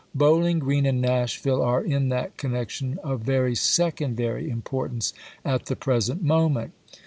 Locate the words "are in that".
1.61-2.35